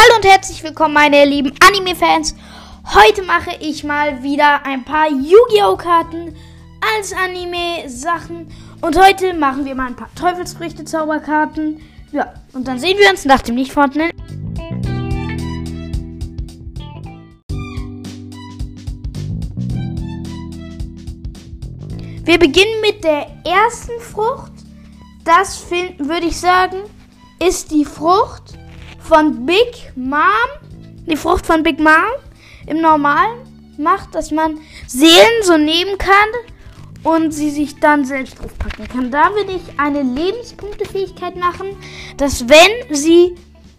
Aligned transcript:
Hallo 0.00 0.14
und 0.14 0.24
herzlich 0.24 0.62
willkommen, 0.62 0.94
meine 0.94 1.24
lieben 1.24 1.52
Anime-Fans. 1.66 2.36
Heute 2.94 3.24
mache 3.24 3.56
ich 3.58 3.82
mal 3.82 4.22
wieder 4.22 4.64
ein 4.64 4.84
paar 4.84 5.08
Yu-Gi-Oh! 5.10 5.76
Karten 5.76 6.36
als 6.96 7.12
Anime-Sachen. 7.12 8.46
Und 8.80 8.96
heute 8.96 9.34
machen 9.34 9.64
wir 9.64 9.74
mal 9.74 9.88
ein 9.88 9.96
paar 9.96 10.14
Teufelsfrüchte-Zauberkarten. 10.14 11.80
Ja, 12.12 12.32
und 12.52 12.68
dann 12.68 12.78
sehen 12.78 12.96
wir 12.96 13.10
uns 13.10 13.24
nach 13.24 13.42
dem 13.42 13.56
nicht 13.56 13.72
vorhandenen. 13.72 14.12
Wir 22.22 22.38
beginnen 22.38 22.80
mit 22.82 23.02
der 23.02 23.26
ersten 23.44 24.00
Frucht. 24.00 24.52
Das 25.24 25.68
würde 25.98 26.26
ich 26.26 26.38
sagen, 26.38 26.76
ist 27.40 27.72
die 27.72 27.84
Frucht 27.84 28.58
von 29.08 29.46
Big 29.46 29.90
Mom, 29.96 30.20
die 31.06 31.16
Frucht 31.16 31.46
von 31.46 31.62
Big 31.62 31.80
Mom 31.80 32.12
im 32.66 32.82
Normalen 32.82 33.38
macht, 33.78 34.14
dass 34.14 34.30
man 34.30 34.60
Seelen 34.86 35.42
so 35.42 35.56
nehmen 35.56 35.96
kann 35.96 36.28
und 37.04 37.32
sie 37.32 37.48
sich 37.48 37.80
dann 37.80 38.04
selbst 38.04 38.38
draufpacken 38.38 38.86
kann. 38.86 39.10
Da 39.10 39.34
würde 39.34 39.52
ich 39.52 39.80
eine 39.80 40.02
Lebenspunktefähigkeit 40.02 41.36
machen, 41.36 41.68
dass 42.18 42.46
wenn 42.50 42.94
sie 42.94 43.34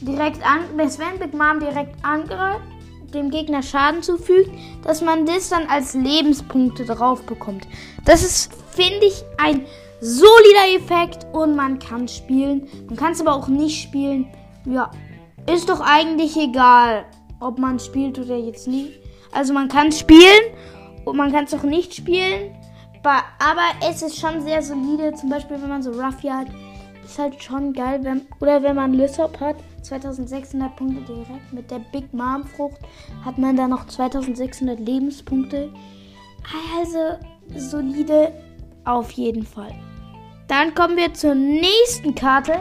direkt 0.00 0.44
an, 0.44 0.76
dass 0.76 0.98
wenn 0.98 1.20
Big 1.20 1.32
Mom 1.34 1.60
direkt 1.60 2.04
angreift, 2.04 2.64
dem 3.14 3.30
Gegner 3.30 3.62
Schaden 3.62 4.02
zufügt, 4.02 4.50
dass 4.82 5.02
man 5.02 5.24
das 5.24 5.50
dann 5.50 5.66
als 5.68 5.94
Lebenspunkte 5.94 6.84
drauf 6.84 7.22
bekommt. 7.26 7.68
Das 8.04 8.24
ist, 8.24 8.52
finde 8.74 9.06
ich, 9.06 9.22
ein 9.38 9.66
solider 10.00 10.74
Effekt 10.74 11.26
und 11.32 11.54
man 11.54 11.78
kann 11.78 12.08
spielen. 12.08 12.66
Man 12.88 12.96
kann 12.96 13.12
es 13.12 13.20
aber 13.20 13.34
auch 13.34 13.46
nicht 13.46 13.82
spielen. 13.82 14.26
Ja, 14.64 14.90
ist 15.50 15.68
doch 15.68 15.80
eigentlich 15.80 16.36
egal, 16.36 17.04
ob 17.40 17.58
man 17.58 17.78
spielt 17.78 18.18
oder 18.18 18.36
jetzt 18.36 18.68
nicht. 18.68 18.98
Also 19.32 19.52
man 19.52 19.68
kann 19.68 19.90
spielen 19.92 20.54
und 21.04 21.16
man 21.16 21.32
kann 21.32 21.44
es 21.44 21.54
auch 21.54 21.62
nicht 21.62 21.94
spielen. 21.94 22.54
Aber 23.04 23.88
es 23.88 24.02
ist 24.02 24.18
schon 24.18 24.40
sehr 24.42 24.62
solide. 24.62 25.12
Zum 25.14 25.28
Beispiel, 25.28 25.60
wenn 25.60 25.68
man 25.68 25.82
so 25.82 25.90
Ruffy 25.90 26.28
hat, 26.28 26.46
ist 27.04 27.18
halt 27.18 27.42
schon 27.42 27.72
geil. 27.72 28.00
Wenn, 28.02 28.22
oder 28.40 28.62
wenn 28.62 28.76
man 28.76 28.94
Lysop 28.94 29.40
hat, 29.40 29.56
2600 29.82 30.76
Punkte 30.76 31.12
direkt. 31.12 31.52
Mit 31.52 31.70
der 31.70 31.80
Big 31.80 32.12
Mom 32.14 32.44
Frucht 32.44 32.80
hat 33.24 33.38
man 33.38 33.56
da 33.56 33.66
noch 33.66 33.86
2600 33.86 34.78
Lebenspunkte. 34.78 35.72
Also 36.78 37.18
solide 37.56 38.32
auf 38.84 39.10
jeden 39.12 39.44
Fall. 39.44 39.74
Dann 40.46 40.74
kommen 40.74 40.96
wir 40.96 41.12
zur 41.14 41.34
nächsten 41.34 42.14
Karte. 42.14 42.60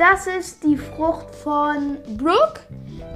Das 0.00 0.26
ist 0.26 0.64
die 0.64 0.78
Frucht 0.78 1.34
von 1.34 1.98
Brooke. 2.16 2.62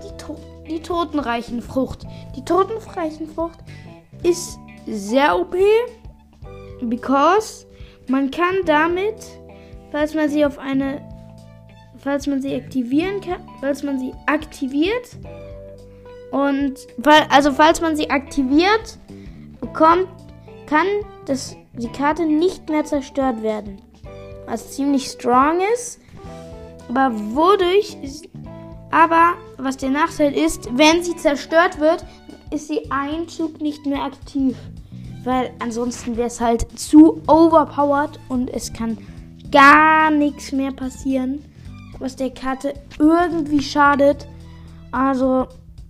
Die, 0.04 0.14
to 0.18 0.36
die 0.68 0.82
Totenreichenfrucht. 0.82 2.04
Die 2.36 2.44
Totenreichenfrucht 2.44 3.58
ist 4.22 4.58
sehr 4.86 5.34
OP, 5.34 5.56
because 6.82 7.66
man 8.06 8.30
kann 8.30 8.56
damit, 8.66 9.14
falls 9.92 10.12
man 10.12 10.28
sie 10.28 10.44
auf 10.44 10.58
eine, 10.58 11.00
falls 11.96 12.26
man 12.26 12.42
sie 12.42 12.54
aktivieren 12.54 13.22
kann, 13.22 13.40
falls 13.62 13.82
man 13.82 13.98
sie 13.98 14.12
aktiviert 14.26 15.16
und 16.32 16.74
also 17.30 17.50
falls 17.50 17.80
man 17.80 17.96
sie 17.96 18.10
aktiviert, 18.10 18.98
bekommt, 19.58 20.08
kann 20.66 20.86
das, 21.24 21.56
die 21.72 21.88
Karte 21.88 22.26
nicht 22.26 22.68
mehr 22.68 22.84
zerstört 22.84 23.42
werden. 23.42 23.80
Was 24.44 24.72
ziemlich 24.72 25.06
strong 25.06 25.62
ist. 25.72 26.03
Aber 26.88 27.10
wodurch 27.34 27.96
ist, 28.02 28.28
aber 28.90 29.34
was 29.58 29.76
der 29.76 29.90
Nachteil 29.90 30.32
ist, 30.32 30.68
wenn 30.76 31.02
sie 31.02 31.16
zerstört 31.16 31.80
wird, 31.80 32.04
ist 32.50 32.68
sie 32.68 32.90
ein 32.90 33.28
Zug 33.28 33.60
nicht 33.60 33.86
mehr 33.86 34.02
aktiv. 34.02 34.56
Weil 35.24 35.52
ansonsten 35.58 36.16
wäre 36.16 36.28
es 36.28 36.40
halt 36.40 36.78
zu 36.78 37.22
overpowered 37.26 38.20
und 38.28 38.50
es 38.50 38.72
kann 38.72 38.98
gar 39.50 40.10
nichts 40.10 40.52
mehr 40.52 40.72
passieren, 40.72 41.42
was 41.98 42.16
der 42.16 42.30
Karte 42.30 42.74
irgendwie 42.98 43.62
schadet. 43.62 44.26
Also, 44.92 45.46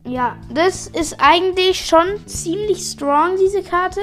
ja, 0.06 0.36
das 0.52 0.86
ist 0.86 1.16
eigentlich 1.18 1.84
schon 1.84 2.26
ziemlich 2.26 2.78
strong, 2.78 3.36
diese 3.38 3.62
Karte. 3.62 4.00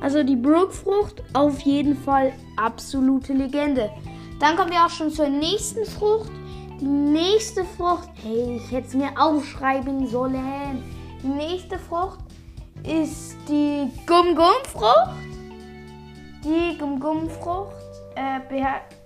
Also 0.00 0.24
die 0.24 0.36
Brookfrucht 0.36 1.22
auf 1.32 1.60
jeden 1.60 1.96
Fall 1.96 2.32
absolute 2.56 3.32
Legende. 3.32 3.90
Dann 4.42 4.56
kommen 4.56 4.72
wir 4.72 4.84
auch 4.84 4.90
schon 4.90 5.12
zur 5.12 5.28
nächsten 5.28 5.84
Frucht. 5.84 6.32
Die 6.80 6.84
nächste 6.84 7.64
Frucht, 7.64 8.08
hey, 8.24 8.56
ich 8.56 8.72
hätte 8.72 8.88
es 8.88 8.94
mir 8.94 9.10
aufschreiben 9.16 10.08
sollen. 10.08 10.82
Die 11.22 11.28
nächste 11.28 11.78
Frucht 11.78 12.18
ist 12.82 13.36
die 13.48 13.88
Gum-Gum-Frucht. 14.04 15.14
Die 16.44 16.76
Gum-Gum-Frucht 16.76 17.76
äh, 18.16 18.40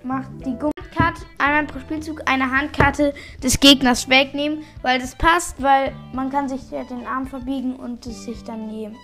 macht 0.02 0.30
die 0.38 0.56
Gum-Karte 0.58 1.20
einmal 1.36 1.66
pro 1.66 1.80
Spielzug 1.80 2.22
eine 2.24 2.50
Handkarte 2.50 3.12
des 3.42 3.60
Gegners 3.60 4.08
wegnehmen, 4.08 4.64
weil 4.80 4.98
das 4.98 5.14
passt, 5.16 5.62
weil 5.62 5.94
man 6.14 6.30
kann 6.30 6.48
sich 6.48 6.70
ja 6.70 6.82
den 6.84 7.06
Arm 7.06 7.26
verbiegen 7.26 7.76
und 7.76 8.06
es 8.06 8.24
sich 8.24 8.42
dann 8.42 8.68
nehmen. 8.68 8.96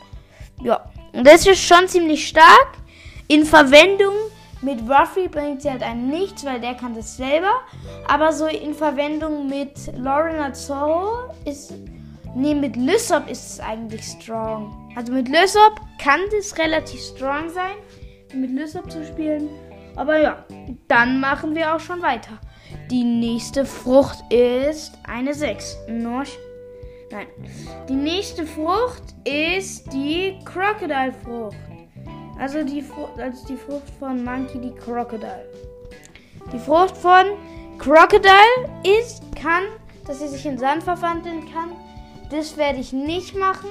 Ja, 0.63 0.83
und 1.13 1.27
das 1.27 1.47
ist 1.47 1.63
schon 1.63 1.89
ziemlich 1.89 2.27
stark. 2.27 2.79
In 3.29 3.45
Verwendung 3.45 4.15
mit 4.63 4.81
Ruffy 4.89 5.29
bringt 5.29 5.63
sie 5.63 5.71
halt 5.71 5.83
einem 5.83 6.09
nichts, 6.09 6.45
weil 6.45 6.61
der 6.61 6.75
kann 6.75 6.95
das 6.95 7.17
selber. 7.17 7.53
Aber 8.09 8.33
so 8.33 8.47
in 8.47 8.75
Verwendung 8.75 9.49
mit 9.49 9.75
Lorena 9.97 10.53
Zorro 10.53 11.33
ist. 11.45 11.75
Nee, 12.35 12.55
mit 12.55 12.77
Lysop 12.77 13.29
ist 13.29 13.47
es 13.47 13.61
eigentlich 13.61 14.05
strong. 14.05 14.91
Also 14.97 15.13
mit 15.13 15.29
Lysop 15.29 15.81
kann 16.03 16.21
das 16.31 16.57
relativ 16.57 17.01
strong 17.01 17.51
sein, 17.51 17.75
mit 18.35 18.51
Lysop 18.51 18.91
zu 18.91 19.05
spielen. 19.05 19.49
Aber 19.97 20.19
ja, 20.19 20.45
dann 20.89 21.21
machen 21.21 21.55
wir 21.55 21.75
auch 21.75 21.81
schon 21.81 22.01
weiter. 22.01 22.39
Die 22.91 23.05
nächste 23.05 23.67
Frucht 23.67 24.19
ist 24.33 24.93
eine 25.07 25.35
6. 25.35 25.77
Nein. 25.89 27.27
Die 27.89 27.95
nächste 27.95 28.47
Frucht 28.47 29.03
ist 29.25 29.93
die 29.93 30.39
Crocodile-Frucht. 30.47 31.57
Also 32.43 32.65
die, 32.65 32.85
also 33.19 33.47
die 33.47 33.57
Frucht 33.57 33.89
von 34.01 34.25
Monkey, 34.25 34.59
die 34.59 34.75
Crocodile. 34.75 35.47
Die 36.53 36.59
Frucht 36.59 36.97
von 36.97 37.25
Crocodile 37.79 38.69
ist, 38.83 39.23
kann, 39.41 39.63
dass 40.09 40.19
sie 40.19 40.27
sich 40.27 40.45
in 40.45 40.59
Sand 40.59 40.83
verwandeln 40.83 41.45
kann. 41.53 41.71
Das 42.31 42.57
werde 42.57 42.81
ich 42.81 42.93
nicht 42.93 43.37
machen. 43.37 43.71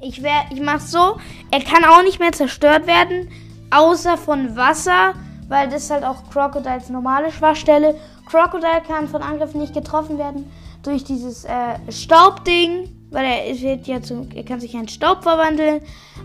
Ich, 0.00 0.22
ich 0.22 0.60
mache 0.60 0.78
so, 0.78 1.18
er 1.50 1.64
kann 1.64 1.84
auch 1.84 2.04
nicht 2.04 2.20
mehr 2.20 2.30
zerstört 2.30 2.86
werden, 2.86 3.28
außer 3.72 4.16
von 4.16 4.54
Wasser, 4.54 5.14
weil 5.48 5.68
das 5.68 5.90
halt 5.90 6.04
auch 6.04 6.30
Crocodiles 6.30 6.90
normale 6.90 7.32
Schwachstelle. 7.32 7.96
Crocodile 8.24 8.82
kann 8.86 9.08
von 9.08 9.20
Angriffen 9.20 9.60
nicht 9.60 9.74
getroffen 9.74 10.16
werden 10.16 10.48
durch 10.84 11.02
dieses 11.02 11.44
äh, 11.44 11.74
Staubding 11.90 12.88
weil 13.10 13.24
er 13.24 13.60
wird 13.60 13.86
ja 13.86 14.00
zu, 14.00 14.28
er 14.34 14.44
kann 14.44 14.60
sich 14.60 14.74
in 14.74 14.88
Staub 14.88 15.22
verwandeln, 15.22 15.80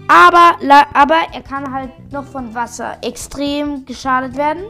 aber, 0.07 0.57
aber 0.93 1.15
er 1.33 1.41
kann 1.41 1.71
halt 1.71 1.91
noch 2.11 2.25
von 2.25 2.53
Wasser 2.53 2.97
extrem 3.01 3.85
geschadet 3.85 4.35
werden. 4.37 4.63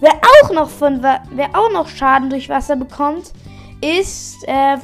Wer 0.00 0.12
auch 0.12 0.52
noch 0.52 0.70
von 0.70 1.02
wer 1.02 1.48
auch 1.54 1.72
noch 1.72 1.88
Schaden 1.88 2.30
durch 2.30 2.48
Wasser 2.48 2.76
bekommt, 2.76 3.32
ist 3.80 4.36
äh, 4.46 4.76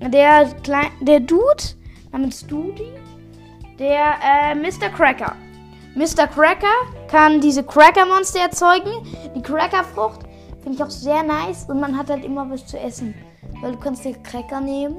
der 0.00 0.46
Klein, 0.62 0.90
der 1.00 1.20
Dude 1.20 1.64
namens 2.12 2.46
Dudy, 2.46 2.90
der 3.78 4.14
äh, 4.22 4.54
Mr. 4.54 4.88
Cracker. 4.88 5.36
Mr. 5.94 6.26
Cracker 6.26 6.74
kann 7.08 7.40
diese 7.40 7.62
Cracker-Monster 7.62 8.40
erzeugen. 8.40 8.90
Die 9.36 9.42
Cracker-Frucht 9.42 10.22
finde 10.62 10.76
ich 10.76 10.82
auch 10.82 10.90
sehr 10.90 11.22
nice 11.22 11.66
und 11.68 11.78
man 11.78 11.96
hat 11.96 12.10
halt 12.10 12.24
immer 12.24 12.50
was 12.50 12.66
zu 12.66 12.78
essen. 12.78 13.14
Weil 13.60 13.72
du 13.72 13.78
kannst 13.78 14.04
den 14.04 14.20
Cracker 14.22 14.60
nehmen 14.60 14.96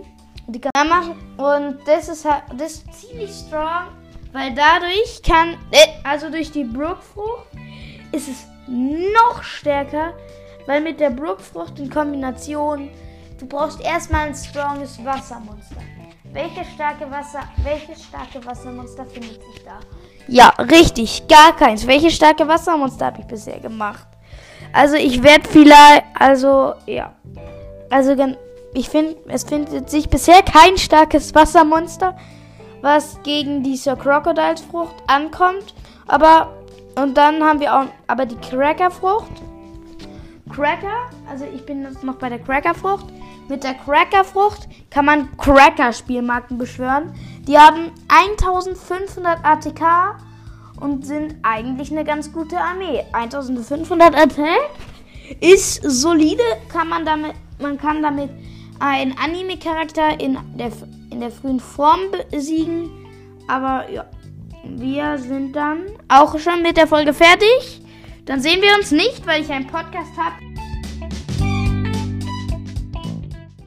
die 0.48 0.62
kann 0.62 0.88
machen. 0.88 1.16
Und 1.38 1.78
das 1.86 2.10
ist 2.10 2.26
halt 2.26 2.44
das 2.58 2.74
ist 2.74 2.94
ziemlich 2.94 3.32
strong, 3.32 3.88
weil 4.36 4.54
dadurch 4.54 5.22
kann, 5.24 5.54
äh, 5.72 5.88
also 6.04 6.30
durch 6.30 6.52
die 6.52 6.66
Brookfrucht, 6.66 7.48
ist 8.12 8.28
es 8.28 8.46
noch 8.68 9.42
stärker, 9.42 10.14
weil 10.66 10.82
mit 10.82 11.00
der 11.00 11.10
Brookfrucht 11.10 11.80
in 11.80 11.90
Kombination, 11.90 12.90
du 13.40 13.46
brauchst 13.46 13.80
erstmal 13.80 14.28
ein 14.28 14.36
stronges 14.36 15.04
Wassermonster. 15.06 15.82
Welches 16.34 16.68
starke 16.74 17.10
Wasser, 17.10 17.44
welches 17.64 18.04
starke 18.04 18.46
Wassermonster 18.46 19.06
findet 19.06 19.42
sich 19.42 19.64
da? 19.64 19.80
Ja, 20.28 20.50
richtig, 20.60 21.26
gar 21.30 21.56
keins. 21.56 21.88
Welches 21.88 22.16
starke 22.16 22.46
Wassermonster 22.46 23.06
habe 23.06 23.22
ich 23.22 23.28
bisher 23.28 23.62
gemacht? 23.62 24.06
Also 24.74 24.98
ich 24.98 25.24
werde 25.24 25.48
vielleicht, 25.48 26.04
also 26.14 26.74
ja, 26.86 27.14
also 27.90 28.14
ich 28.74 28.90
finde, 28.90 29.16
es 29.30 29.46
findet 29.46 29.90
sich 29.90 30.10
bisher 30.10 30.44
kein 30.44 30.78
starkes 30.78 31.34
Wassermonster, 31.34 32.18
was 32.82 33.22
gegen 33.24 33.64
die 33.64 33.76
Sir 33.76 33.96
Crocodiles 33.96 34.62
Frucht 34.62 34.96
ankommt. 35.08 35.74
Aber, 36.08 36.54
und 36.96 37.16
dann 37.16 37.44
haben 37.44 37.60
wir 37.60 37.76
auch, 37.76 37.86
aber 38.08 38.26
die 38.26 38.38
Cracker 38.38 38.92
Frucht. 38.92 39.32
Cracker, 40.54 41.10
also 41.30 41.46
ich 41.54 41.66
bin 41.66 41.84
jetzt 41.84 42.04
noch 42.04 42.16
bei 42.16 42.30
der 42.30 42.40
Cracker 42.40 42.74
Frucht. 42.74 43.06
Mit 43.48 43.64
der 43.64 43.76
Crackerfrucht 43.76 44.68
kann 44.90 45.06
man 45.06 45.38
Cracker-Spielmarken 45.38 46.58
beschwören. 46.58 47.14
Die 47.48 47.58
haben 47.58 47.92
1500 48.08 49.46
ATK 49.46 50.16
und 50.80 51.06
sind 51.06 51.36
eigentlich 51.44 51.92
eine 51.92 52.04
ganz 52.04 52.34
gute 52.34 52.58
Armee. 52.58 53.04
1500 53.14 54.16
Attack 54.16 54.72
ist 55.42 55.82
solide, 55.84 56.44
kann 56.70 56.90
man 56.90 57.06
damit, 57.06 57.34
man 57.60 57.78
kann 57.78 58.02
damit 58.02 58.30
einen 58.80 59.16
Anime-Charakter 59.18 60.20
in 60.20 60.38
der, 60.56 60.72
in 61.16 61.22
der 61.22 61.32
frühen 61.32 61.62
Form 61.62 62.02
besiegen. 62.30 62.92
Aber 63.48 63.90
ja, 63.90 64.06
wir 64.66 65.18
sind 65.18 65.56
dann 65.56 65.86
auch 66.10 66.38
schon 66.38 66.62
mit 66.62 66.76
der 66.76 66.88
Folge 66.88 67.14
fertig. 67.14 67.82
Dann 68.26 68.42
sehen 68.42 68.62
wir 68.62 68.76
uns 68.76 68.92
nicht, 68.92 69.26
weil 69.26 69.42
ich 69.42 69.50
einen 69.50 69.68
Podcast 69.68 70.12
habe. 70.18 70.36